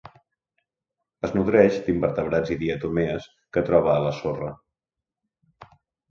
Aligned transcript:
Es 1.27 1.33
nodreix 1.35 1.75
d'invertebrats 1.89 2.53
i 2.55 2.57
diatomees 2.61 3.27
que 3.57 3.63
troba 3.67 3.91
a 3.97 4.01
la 4.05 4.15
sorra. 4.21 4.49